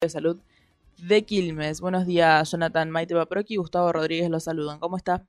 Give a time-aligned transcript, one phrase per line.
[0.00, 0.38] de Salud
[1.08, 1.80] de Quilmes.
[1.80, 4.78] Buenos días, Jonathan Maite Paproqui y Gustavo Rodríguez los saludan.
[4.78, 5.26] ¿Cómo está?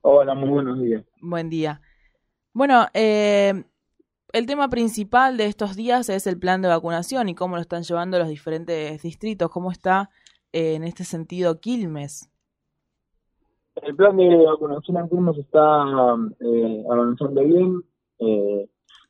[0.00, 1.04] Hola, muy buenos días.
[1.20, 1.80] Buen día.
[2.52, 3.64] Bueno, eh,
[4.32, 7.82] el tema principal de estos días es el plan de vacunación y cómo lo están
[7.82, 9.50] llevando los diferentes distritos.
[9.50, 10.08] ¿Cómo está
[10.52, 12.30] eh, en este sentido Quilmes?
[13.82, 15.84] El plan de vacunación en Quilmes está
[16.38, 17.82] eh, avanzando bien,
[18.20, 18.68] eh,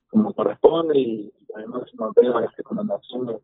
[0.08, 3.42] como corresponde, y además mantenemos las recomendaciones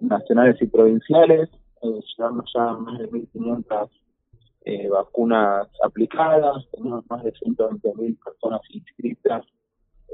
[0.00, 1.48] nacionales y provinciales.
[1.82, 3.90] Eh, llevamos ya más de 1.500
[4.64, 9.44] eh, vacunas aplicadas, tenemos más de 120.000 personas inscritas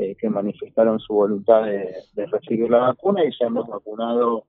[0.01, 1.93] eh, que manifestaron su voluntad de,
[2.27, 4.45] recibir la vacuna y ya hemos vacunado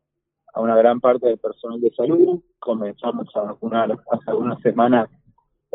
[0.53, 2.41] a una gran parte del personal de salud.
[2.59, 5.09] Comenzamos a vacunar hace algunas semanas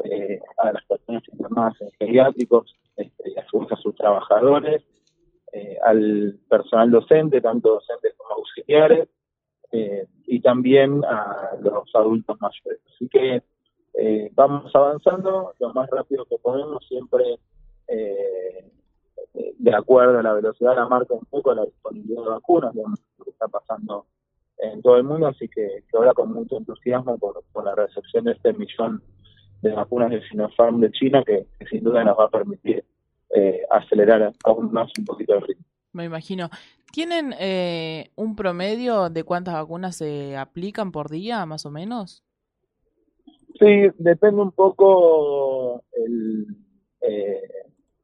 [0.04, 4.82] eh, a las personas internadas en geriátricos este, y a sus, a sus trabajadores,
[5.52, 9.08] eh, al personal docente, tanto docentes como auxiliares,
[9.74, 12.80] eh, y también a los adultos mayores.
[12.94, 13.42] Así que
[13.94, 17.38] eh, vamos avanzando lo más rápido que podemos, siempre
[17.88, 18.70] eh,
[19.58, 22.84] de acuerdo a la velocidad la marca un poco la disponibilidad de vacunas, lo
[23.24, 24.06] que está pasando
[24.58, 28.32] en todo el mundo, así que, ahora con mucho entusiasmo por, por, la recepción de
[28.32, 29.02] este millón
[29.60, 32.84] de vacunas de Sinopharm de China, que, que sin duda nos va a permitir
[33.34, 35.64] eh, acelerar aún más un poquito el ritmo.
[35.92, 36.48] Me imagino.
[36.94, 42.22] ¿Tienen eh, un promedio de cuántas vacunas se aplican por día, más o menos?
[43.58, 46.46] Sí, depende un poco el,
[47.00, 47.42] eh,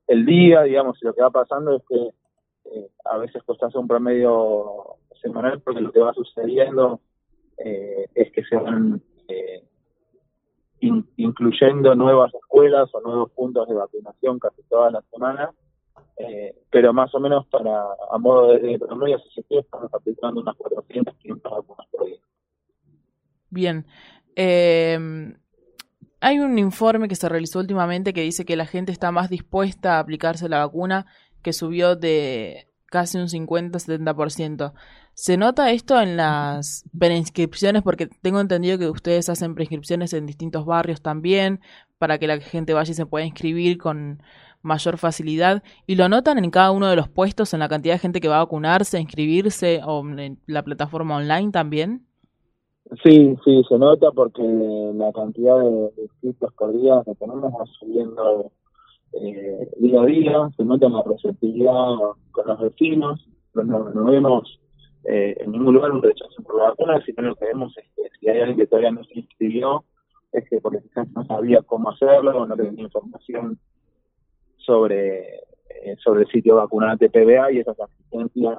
[0.09, 2.09] el día, digamos, y lo que va pasando es que
[2.65, 7.01] eh, a veces pues hace un promedio semanal porque lo que va sucediendo
[7.59, 9.63] eh, es que se van eh,
[10.81, 15.51] in, incluyendo nuevas escuelas o nuevos puntos de vacunación casi todas las semanas
[16.21, 20.57] eh, pero más o menos para a modo de, de promedio si estamos aplicando unas
[20.57, 22.19] 400, 500 vacunas por día.
[23.49, 23.87] Bien.
[24.37, 25.35] Eh,
[26.21, 29.97] hay un informe que se realizó últimamente que dice que la gente está más dispuesta
[29.97, 31.07] a aplicarse la vacuna,
[31.43, 34.75] que subió de casi un 50-70%.
[35.15, 37.83] ¿Se nota esto en las preinscripciones?
[37.83, 41.61] Porque tengo entendido que ustedes hacen preinscripciones en distintos barrios también,
[41.99, 44.23] para que la gente vaya y se pueda inscribir con
[44.63, 45.63] mayor facilidad.
[45.87, 48.29] ¿Y lo notan en cada uno de los puestos, en la cantidad de gente que
[48.29, 52.07] va a vacunarse, a inscribirse, o en la plataforma online también?
[53.05, 58.51] Sí, sí, se nota porque la cantidad de inscritos por día que tenemos va subiendo
[59.13, 61.95] eh, día a día, se nota la receptividad
[62.33, 64.61] con los vecinos, no, no vemos
[65.05, 68.03] eh, en ningún lugar un rechazo por la vacuna, sino lo que vemos es que
[68.19, 69.85] si hay alguien que todavía no se inscribió,
[70.33, 73.59] es que porque quizás no sabía cómo hacerlo o no tenía información
[74.65, 78.59] sobre, eh, sobre el sitio vacunante PBA y esas asistencias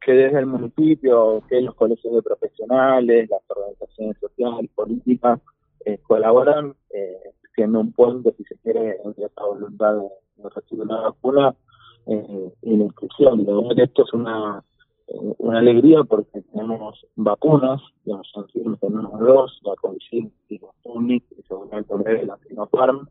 [0.00, 5.40] que desde el municipio, que los colegios de profesionales, las organizaciones sociales, políticas,
[5.84, 10.08] eh, colaboran, eh, siendo un puente, si se quiere, entre esa voluntad de,
[10.42, 11.54] de recibir una vacuna
[12.06, 13.44] eh, y la inscripción.
[13.44, 14.64] De verdad que esto es una,
[15.08, 21.24] eh, una alegría porque tenemos vacunas, digamos, en tenemos dos, la Covishield y la Sputnik,
[21.38, 23.08] y seguramente la Sinopharm,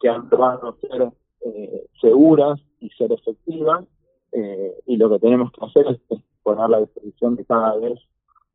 [0.00, 1.12] que han probado ser
[1.42, 3.84] eh, seguras y ser efectivas,
[4.32, 7.98] eh, y lo que tenemos que hacer es, poner a la disposición de cada vez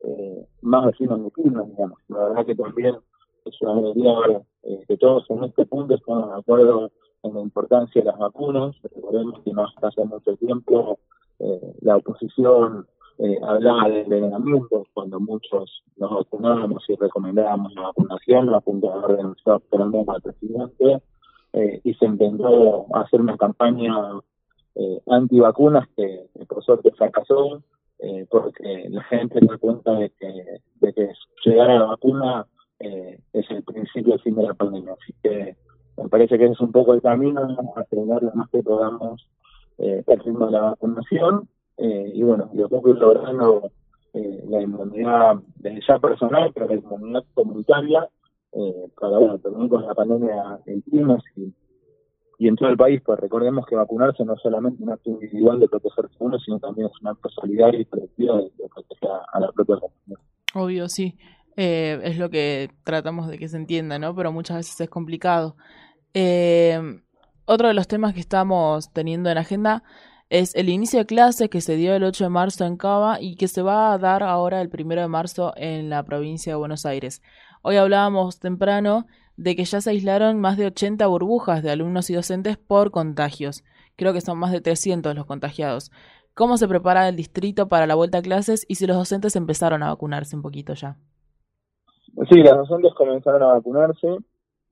[0.04, 1.98] eh, más vecinos de Quilmes, digamos.
[2.08, 2.96] La verdad que también
[3.44, 6.90] es una alegría ver eh, que todos en este punto estamos de acuerdo
[7.22, 8.74] en la importancia de las vacunas.
[8.82, 10.98] Recordemos que no hasta hace mucho tiempo
[11.38, 12.86] eh, la oposición
[13.18, 19.60] eh, hablaba de envenenamiento cuando muchos nos vacunábamos y recomendábamos la vacunación, la Junta de
[19.70, 21.02] por al presidente,
[21.56, 23.94] eh, y se intentó hacer una campaña
[24.74, 27.62] eh, antivacunas que, que, por suerte fracasó,
[27.98, 31.12] eh, porque la gente se da cuenta de que, de que
[31.44, 32.46] llegar a la vacuna
[32.78, 34.92] eh, es el principio del fin de la pandemia.
[34.92, 35.56] Así que
[35.96, 39.26] me parece que ese es un poco el camino, acelerar lo más que podamos
[39.78, 43.70] eh, el de la vacunación eh, y bueno, yo creo que logrando
[44.14, 45.36] eh, la inmunidad
[45.86, 48.08] ya personal, pero la inmunidad comunitaria
[48.56, 51.52] eh, para bueno, terminar con la pandemia en climas y
[52.38, 55.58] y en todo el país, pues recordemos que vacunarse no es solamente un acto individual
[55.58, 59.40] de protegerse uno, sino también es un acto solidario y colectivo de, de proteger a,
[59.40, 60.20] la propia comunidad.
[60.54, 61.16] Obvio, sí.
[61.56, 64.14] Eh, es lo que tratamos de que se entienda, ¿no?
[64.14, 65.56] Pero muchas veces es complicado.
[66.12, 66.78] Eh,
[67.46, 69.82] otro de los temas que estamos teniendo en agenda
[70.28, 73.36] es el inicio de clases que se dio el 8 de marzo en Cava y
[73.36, 76.84] que se va a dar ahora el 1 de marzo en la provincia de Buenos
[76.84, 77.22] Aires.
[77.62, 79.06] Hoy hablábamos temprano
[79.36, 83.64] de que ya se aislaron más de 80 burbujas de alumnos y docentes por contagios.
[83.96, 85.92] Creo que son más de 300 los contagiados.
[86.34, 89.82] ¿Cómo se prepara el distrito para la vuelta a clases y si los docentes empezaron
[89.82, 90.96] a vacunarse un poquito ya?
[92.28, 94.08] Sí, los docentes comenzaron a vacunarse.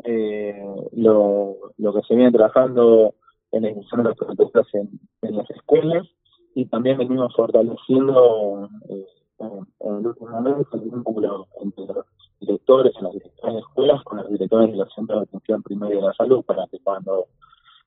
[0.02, 0.62] Eh,
[0.92, 3.14] lo, lo que se viene trabajando
[3.54, 6.06] en la de los protocolos en, las escuelas
[6.54, 9.06] y también venimos fortaleciendo eh,
[9.38, 12.06] en, en, el último momento el vínculo entre los
[12.40, 15.96] directores en las directores de escuelas con los directores de los centros de atención primaria
[15.96, 17.26] de la salud para que cuando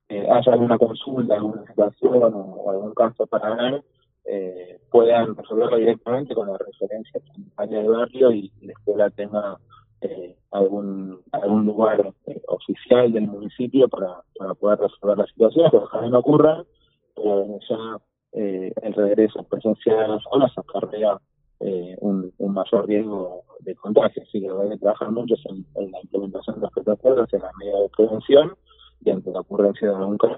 [0.10, 3.84] eh, haya alguna consulta, alguna situación o, algún caso para ver,
[4.24, 9.58] eh, puedan resolverlo directamente con la referencia sanitaria de barrio y, la escuela tenga
[10.52, 12.14] algún algún lugar
[12.48, 16.64] oficial del municipio para, para poder resolver la situación, que ojalá no ocurra,
[17.16, 17.98] pero ya
[18.34, 21.20] eh, el regreso presencial a las aulas acarrea
[21.60, 26.56] eh, un, mayor riesgo de contagio, así que hay que trabajar mucho en, la implementación
[26.56, 28.56] de los protocolos, en las medidas de prevención
[29.04, 30.36] y ante la ocurrencia de algún caso